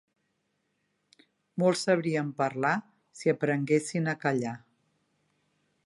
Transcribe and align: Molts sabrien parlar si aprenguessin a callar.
Molts 1.63 1.83
sabrien 1.89 2.31
parlar 2.41 2.73
si 3.21 3.33
aprenguessin 3.35 4.13
a 4.15 4.17
callar. 4.27 4.57